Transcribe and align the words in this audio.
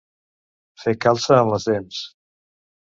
Fer 0.85 0.95
calça 1.07 1.37
amb 1.43 1.55
les 1.57 1.71
dents. 1.71 2.05